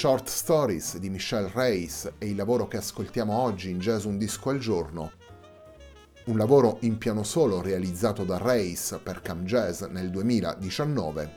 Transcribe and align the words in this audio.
Short 0.00 0.28
Stories 0.28 0.96
di 0.96 1.10
Michelle 1.10 1.50
Reis 1.52 2.10
è 2.16 2.24
il 2.24 2.34
lavoro 2.34 2.66
che 2.66 2.78
ascoltiamo 2.78 3.38
oggi 3.38 3.68
in 3.68 3.78
Jazz 3.80 4.04
Un 4.04 4.16
Disco 4.16 4.48
al 4.48 4.58
Giorno. 4.58 5.12
Un 6.24 6.38
lavoro 6.38 6.78
in 6.80 6.96
piano 6.96 7.22
solo 7.22 7.60
realizzato 7.60 8.24
da 8.24 8.38
Reis 8.38 8.98
per 9.02 9.20
Cam 9.20 9.44
Jazz 9.44 9.82
nel 9.82 10.08
2019. 10.08 11.32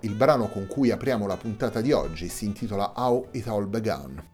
Il 0.00 0.14
brano 0.14 0.48
con 0.48 0.66
cui 0.66 0.90
apriamo 0.90 1.26
la 1.26 1.36
puntata 1.36 1.82
di 1.82 1.92
oggi 1.92 2.30
si 2.30 2.46
intitola 2.46 2.94
How 2.96 3.28
It 3.32 3.46
All 3.48 3.68
Began. 3.68 4.31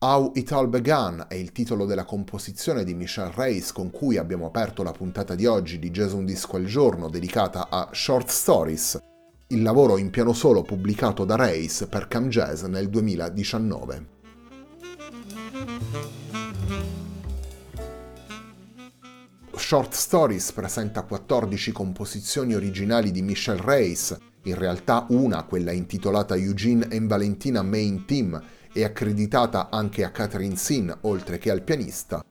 How 0.00 0.30
It 0.36 0.52
All 0.52 0.68
Began 0.68 1.24
è 1.26 1.34
il 1.34 1.50
titolo 1.50 1.84
della 1.84 2.04
composizione 2.04 2.84
di 2.84 2.94
Michelle 2.94 3.32
Reis 3.34 3.72
con 3.72 3.90
cui 3.90 4.16
abbiamo 4.16 4.46
aperto 4.46 4.84
la 4.84 4.92
puntata 4.92 5.34
di 5.34 5.44
oggi 5.44 5.80
di 5.80 5.90
Jazz 5.90 6.12
Un 6.12 6.24
Disco 6.24 6.54
al 6.54 6.66
Giorno 6.66 7.08
dedicata 7.08 7.66
a 7.68 7.88
Short 7.90 8.28
Stories, 8.28 8.96
il 9.48 9.60
lavoro 9.60 9.98
in 9.98 10.10
piano 10.10 10.32
solo 10.32 10.62
pubblicato 10.62 11.24
da 11.24 11.34
Reis 11.34 11.84
per 11.90 12.06
Cam 12.06 12.28
Jazz 12.28 12.62
nel 12.62 12.88
2019. 12.88 14.06
Short 19.56 19.92
Stories 19.94 20.52
presenta 20.52 21.02
14 21.02 21.72
composizioni 21.72 22.54
originali 22.54 23.10
di 23.10 23.22
Michelle 23.22 23.62
Reis, 23.64 24.16
in 24.42 24.54
realtà 24.54 25.06
una, 25.08 25.44
quella 25.44 25.72
intitolata 25.72 26.36
Eugene 26.36 26.88
e 26.88 27.00
Valentina 27.00 27.62
Main 27.62 28.04
Team, 28.04 28.40
è 28.72 28.84
accreditata 28.84 29.68
anche 29.70 30.04
a 30.04 30.10
Catherine 30.10 30.56
Sin 30.56 30.94
oltre 31.02 31.38
che 31.38 31.50
al 31.50 31.62
pianista, 31.62 32.22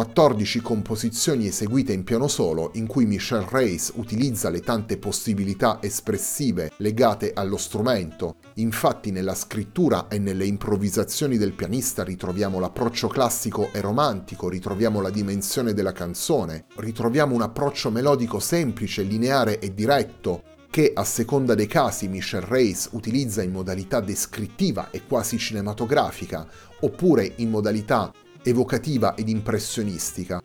14 0.00 0.62
composizioni 0.62 1.46
eseguite 1.46 1.92
in 1.92 2.04
piano 2.04 2.26
solo 2.26 2.70
in 2.76 2.86
cui 2.86 3.04
Michel 3.04 3.42
Reis 3.42 3.92
utilizza 3.96 4.48
le 4.48 4.60
tante 4.60 4.96
possibilità 4.96 5.76
espressive 5.82 6.72
legate 6.78 7.32
allo 7.34 7.58
strumento. 7.58 8.36
Infatti 8.54 9.10
nella 9.10 9.34
scrittura 9.34 10.08
e 10.08 10.18
nelle 10.18 10.46
improvvisazioni 10.46 11.36
del 11.36 11.52
pianista 11.52 12.02
ritroviamo 12.02 12.58
l'approccio 12.58 13.08
classico 13.08 13.68
e 13.72 13.82
romantico, 13.82 14.48
ritroviamo 14.48 15.02
la 15.02 15.10
dimensione 15.10 15.74
della 15.74 15.92
canzone, 15.92 16.64
ritroviamo 16.76 17.34
un 17.34 17.42
approccio 17.42 17.90
melodico 17.90 18.38
semplice, 18.38 19.02
lineare 19.02 19.58
e 19.58 19.74
diretto, 19.74 20.44
che 20.70 20.92
a 20.94 21.04
seconda 21.04 21.54
dei 21.54 21.66
casi 21.66 22.08
Michel 22.08 22.40
Reis 22.40 22.88
utilizza 22.92 23.42
in 23.42 23.50
modalità 23.50 24.00
descrittiva 24.00 24.88
e 24.90 25.02
quasi 25.06 25.36
cinematografica, 25.36 26.48
oppure 26.80 27.34
in 27.36 27.50
modalità 27.50 28.10
evocativa 28.42 29.14
ed 29.14 29.28
impressionistica. 29.28 30.40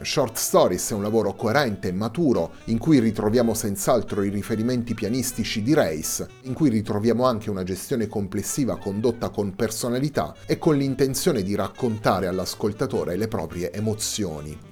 Short 0.00 0.36
Stories 0.36 0.90
è 0.90 0.94
un 0.94 1.02
lavoro 1.02 1.34
coerente 1.34 1.88
e 1.88 1.92
maturo 1.92 2.54
in 2.66 2.78
cui 2.78 2.98
ritroviamo 2.98 3.52
senz'altro 3.52 4.22
i 4.22 4.30
riferimenti 4.30 4.94
pianistici 4.94 5.62
di 5.62 5.74
Reis, 5.74 6.26
in 6.42 6.54
cui 6.54 6.70
ritroviamo 6.70 7.24
anche 7.26 7.50
una 7.50 7.62
gestione 7.62 8.06
complessiva 8.06 8.78
condotta 8.78 9.28
con 9.28 9.54
personalità 9.54 10.34
e 10.46 10.56
con 10.56 10.76
l'intenzione 10.76 11.42
di 11.42 11.54
raccontare 11.54 12.26
all'ascoltatore 12.26 13.16
le 13.16 13.28
proprie 13.28 13.70
emozioni. 13.70 14.71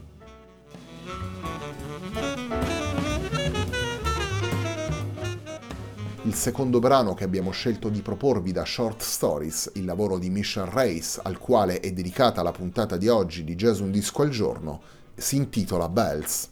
Il 6.31 6.37
secondo 6.37 6.79
brano 6.79 7.12
che 7.15 7.25
abbiamo 7.25 7.50
scelto 7.50 7.88
di 7.88 8.03
proporvi 8.03 8.53
da 8.53 8.65
Short 8.65 9.03
Stories, 9.03 9.73
il 9.75 9.85
lavoro 9.85 10.17
di 10.17 10.31
Michelle 10.31 10.71
Reis, 10.73 11.19
al 11.21 11.38
quale 11.38 11.81
è 11.81 11.91
dedicata 11.91 12.41
la 12.44 12.53
puntata 12.53 12.97
di 12.97 13.09
oggi 13.09 13.43
di 13.43 13.56
Jazz 13.56 13.81
Un 13.81 13.91
Disco 13.91 14.23
al 14.23 14.29
Giorno, 14.29 14.81
si 15.12 15.34
intitola 15.34 15.89
Bells. 15.89 16.50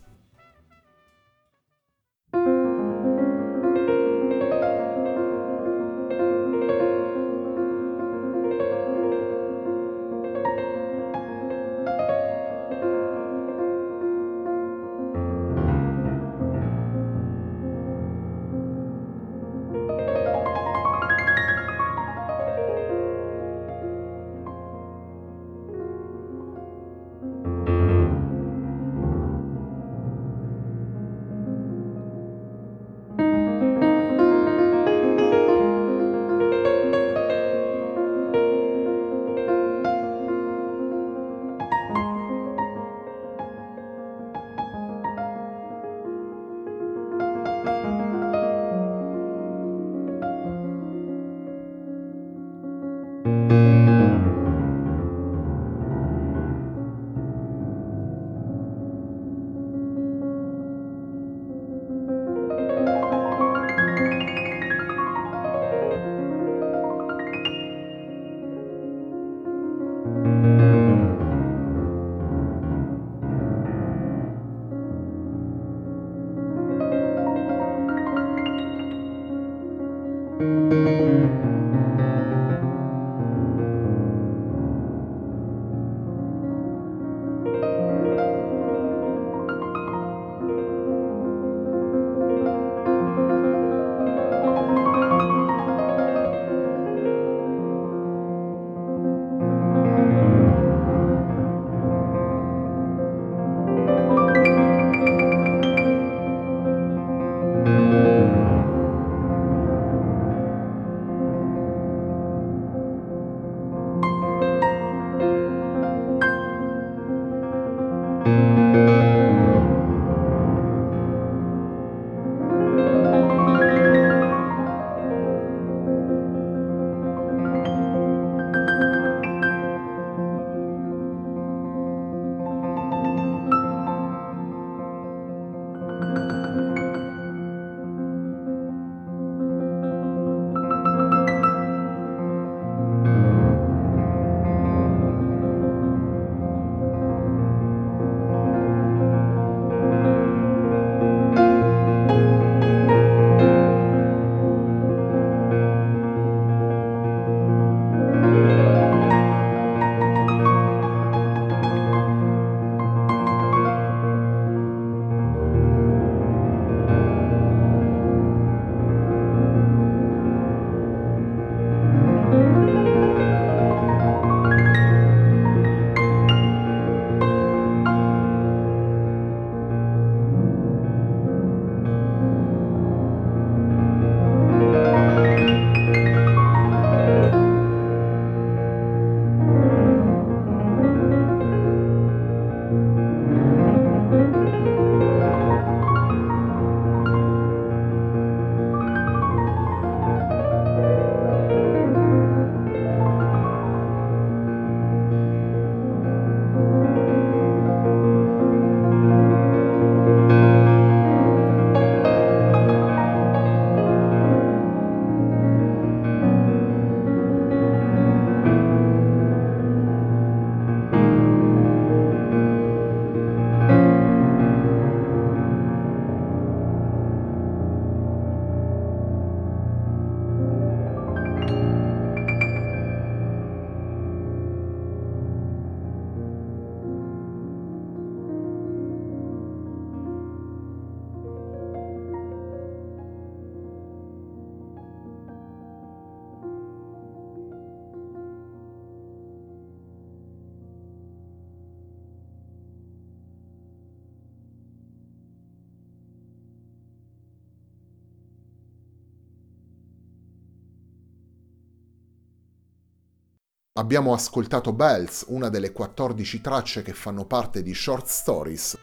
Abbiamo 263.79 264.13
ascoltato 264.13 264.73
Bells, 264.73 265.27
una 265.29 265.49
delle 265.51 265.71
14 265.71 266.41
tracce 266.41 266.83
che 266.83 266.93
fanno 266.93 267.27
parte 267.27 267.63
di 267.63 267.73
Short 267.75 268.07
Stories. 268.07 268.77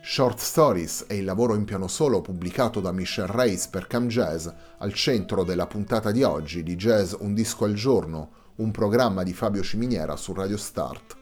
Short 0.00 0.38
Stories 0.38 1.06
è 1.08 1.14
il 1.14 1.24
lavoro 1.24 1.56
in 1.56 1.64
piano 1.64 1.88
solo 1.88 2.20
pubblicato 2.20 2.80
da 2.80 2.92
Michelle 2.92 3.32
Reis 3.32 3.66
per 3.66 3.88
Cam 3.88 4.06
Jazz 4.06 4.46
al 4.78 4.92
centro 4.92 5.42
della 5.42 5.66
puntata 5.66 6.12
di 6.12 6.22
oggi 6.22 6.62
di 6.62 6.76
Jazz 6.76 7.14
Un 7.18 7.34
disco 7.34 7.64
al 7.64 7.74
giorno, 7.74 8.30
un 8.58 8.70
programma 8.70 9.24
di 9.24 9.32
Fabio 9.32 9.64
Ciminiera 9.64 10.14
su 10.14 10.32
Radio 10.32 10.56
Start. 10.56 11.16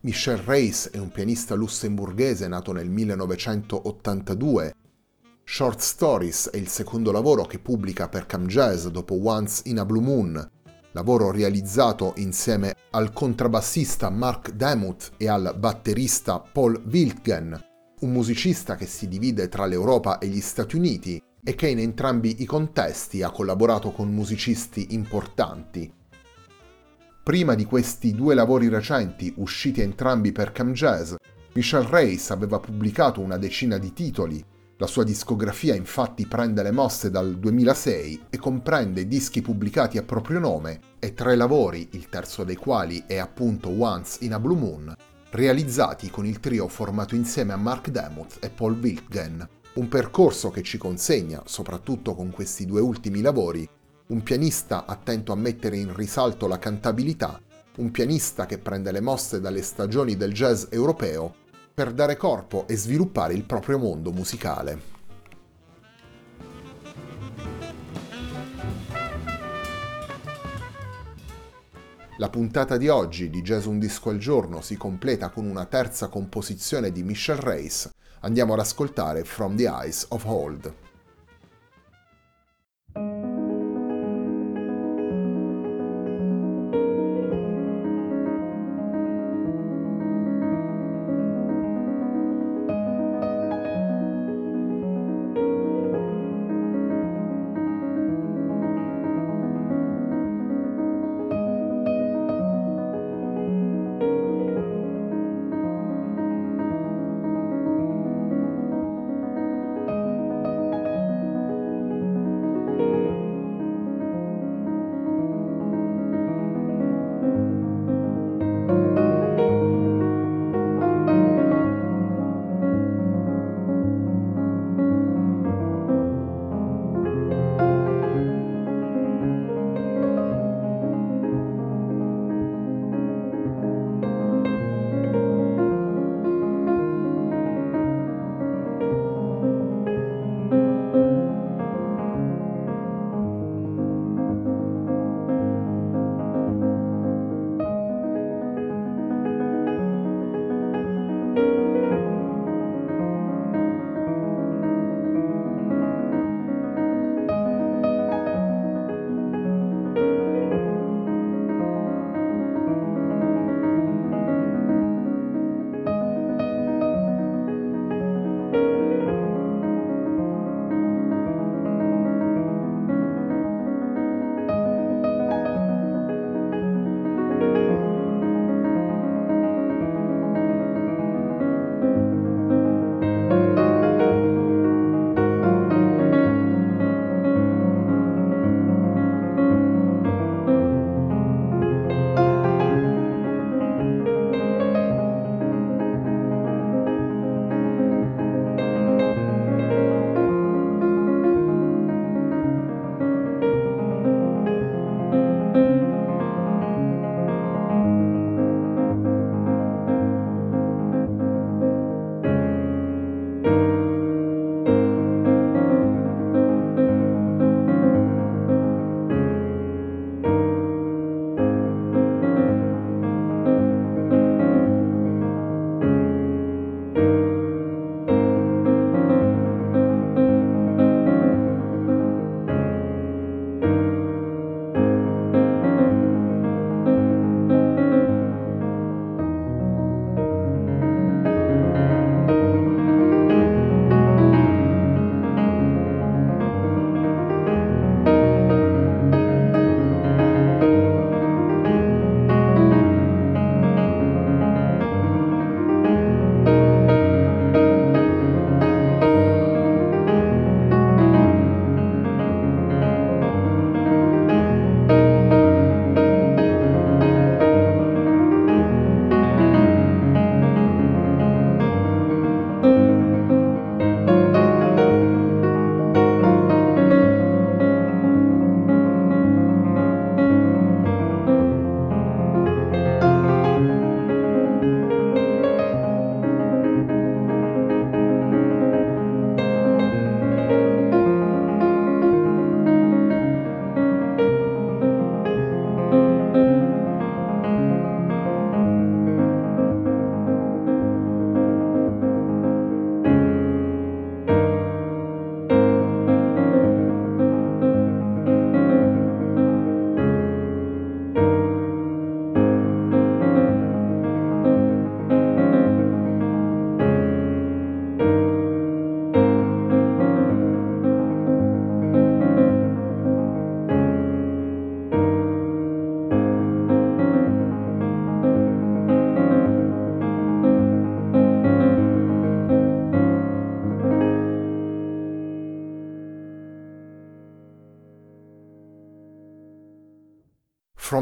Michel 0.00 0.38
Reis 0.38 0.90
è 0.90 0.98
un 0.98 1.12
pianista 1.12 1.54
lussemburghese 1.54 2.48
nato 2.48 2.72
nel 2.72 2.90
1982. 2.90 4.74
Short 5.44 5.78
Stories 5.80 6.50
è 6.50 6.56
il 6.56 6.68
secondo 6.68 7.12
lavoro 7.12 7.44
che 7.44 7.58
pubblica 7.58 8.08
per 8.08 8.26
Cam 8.26 8.46
Jazz 8.46 8.86
dopo 8.86 9.18
Once 9.26 9.62
in 9.66 9.78
a 9.78 9.84
Blue 9.84 10.02
Moon, 10.02 10.50
lavoro 10.92 11.30
realizzato 11.30 12.14
insieme 12.16 12.74
al 12.90 13.12
contrabbassista 13.12 14.10
Mark 14.10 14.50
Demuth 14.50 15.12
e 15.16 15.28
al 15.28 15.54
batterista 15.58 16.40
Paul 16.40 16.82
Wiltgen, 16.90 17.64
un 18.00 18.10
musicista 18.12 18.74
che 18.74 18.86
si 18.86 19.06
divide 19.08 19.48
tra 19.48 19.66
l'Europa 19.66 20.18
e 20.18 20.26
gli 20.26 20.40
Stati 20.40 20.76
Uniti 20.76 21.22
e 21.42 21.54
che 21.54 21.68
in 21.68 21.78
entrambi 21.78 22.42
i 22.42 22.46
contesti 22.46 23.22
ha 23.22 23.30
collaborato 23.30 23.92
con 23.92 24.12
musicisti 24.12 24.88
importanti 24.90 26.02
Prima 27.24 27.54
di 27.54 27.64
questi 27.64 28.14
due 28.14 28.34
lavori 28.34 28.68
recenti, 28.68 29.32
usciti 29.38 29.80
entrambi 29.80 30.30
per 30.30 30.52
Cam 30.52 30.74
Jazz, 30.74 31.14
Michel 31.54 31.84
Reis 31.84 32.30
aveva 32.30 32.60
pubblicato 32.60 33.22
una 33.22 33.38
decina 33.38 33.78
di 33.78 33.94
titoli. 33.94 34.44
La 34.78 34.88
sua 34.88 35.04
discografia 35.04 35.76
infatti 35.76 36.26
prende 36.26 36.60
le 36.64 36.72
mosse 36.72 37.08
dal 37.08 37.38
2006 37.38 38.24
e 38.28 38.38
comprende 38.38 39.06
dischi 39.06 39.40
pubblicati 39.40 39.98
a 39.98 40.02
proprio 40.02 40.40
nome 40.40 40.80
e 40.98 41.14
tre 41.14 41.36
lavori, 41.36 41.90
il 41.92 42.08
terzo 42.08 42.42
dei 42.42 42.56
quali 42.56 43.04
è 43.06 43.18
appunto 43.18 43.68
Once 43.68 44.24
in 44.24 44.32
a 44.32 44.40
Blue 44.40 44.56
Moon, 44.56 44.92
realizzati 45.30 46.10
con 46.10 46.26
il 46.26 46.40
trio 46.40 46.66
formato 46.66 47.14
insieme 47.14 47.52
a 47.52 47.56
Mark 47.56 47.90
Demuth 47.90 48.38
e 48.40 48.50
Paul 48.50 48.76
Wiltgen. 48.80 49.48
Un 49.74 49.86
percorso 49.86 50.50
che 50.50 50.62
ci 50.62 50.76
consegna, 50.76 51.40
soprattutto 51.46 52.16
con 52.16 52.32
questi 52.32 52.66
due 52.66 52.80
ultimi 52.80 53.20
lavori, 53.20 53.68
un 54.08 54.22
pianista 54.24 54.86
attento 54.86 55.30
a 55.30 55.36
mettere 55.36 55.76
in 55.76 55.94
risalto 55.94 56.48
la 56.48 56.58
cantabilità, 56.58 57.40
un 57.76 57.92
pianista 57.92 58.44
che 58.46 58.58
prende 58.58 58.90
le 58.90 59.00
mosse 59.00 59.40
dalle 59.40 59.62
stagioni 59.62 60.16
del 60.16 60.32
jazz 60.32 60.64
europeo 60.70 61.42
per 61.74 61.92
dare 61.92 62.16
corpo 62.16 62.68
e 62.68 62.76
sviluppare 62.76 63.34
il 63.34 63.42
proprio 63.42 63.78
mondo 63.78 64.12
musicale. 64.12 64.92
La 72.18 72.30
puntata 72.30 72.76
di 72.76 72.86
oggi 72.86 73.28
di 73.28 73.42
Jazz 73.42 73.64
Un 73.64 73.80
Disco 73.80 74.10
al 74.10 74.18
Giorno 74.18 74.60
si 74.60 74.76
completa 74.76 75.30
con 75.30 75.46
una 75.46 75.64
terza 75.64 76.06
composizione 76.06 76.92
di 76.92 77.02
Michel 77.02 77.38
Reis. 77.38 77.90
Andiamo 78.20 78.52
ad 78.52 78.60
ascoltare 78.60 79.24
From 79.24 79.56
the 79.56 79.66
Eyes 79.66 80.06
of 80.10 80.24
Hold. 80.24 80.83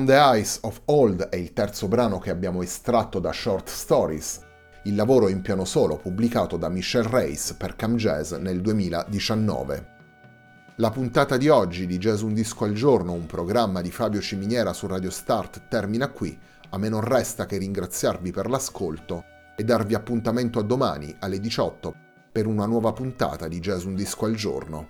From 0.02 0.14
the 0.16 0.20
Eyes 0.20 0.58
of 0.62 0.80
Old 0.86 1.28
è 1.28 1.36
il 1.36 1.52
terzo 1.52 1.86
brano 1.86 2.18
che 2.18 2.30
abbiamo 2.30 2.60
estratto 2.60 3.20
da 3.20 3.32
Short 3.32 3.68
Stories, 3.68 4.40
il 4.82 4.96
lavoro 4.96 5.28
in 5.28 5.42
piano 5.42 5.64
solo 5.64 5.96
pubblicato 5.96 6.56
da 6.56 6.68
Michelle 6.68 7.08
Race 7.08 7.54
per 7.54 7.76
Cam 7.76 7.94
Jazz 7.94 8.32
nel 8.32 8.60
2019. 8.60 9.86
La 10.78 10.90
puntata 10.90 11.36
di 11.36 11.48
oggi 11.48 11.86
di 11.86 11.98
Jazz 11.98 12.22
Un 12.22 12.34
Disco 12.34 12.64
al 12.64 12.72
Giorno, 12.72 13.12
un 13.12 13.26
programma 13.26 13.80
di 13.80 13.92
Fabio 13.92 14.20
Ciminiera 14.20 14.72
su 14.72 14.88
Radio 14.88 15.10
Start, 15.10 15.68
termina 15.68 16.08
qui. 16.08 16.36
A 16.70 16.78
me 16.78 16.88
non 16.88 17.02
resta 17.02 17.46
che 17.46 17.58
ringraziarvi 17.58 18.32
per 18.32 18.50
l'ascolto 18.50 19.22
e 19.56 19.62
darvi 19.62 19.94
appuntamento 19.94 20.58
a 20.58 20.62
domani 20.62 21.14
alle 21.20 21.38
18 21.38 21.94
per 22.32 22.48
una 22.48 22.66
nuova 22.66 22.92
puntata 22.92 23.46
di 23.46 23.60
Jazz 23.60 23.84
Un 23.84 23.94
Disco 23.94 24.24
al 24.24 24.34
Giorno. 24.34 24.88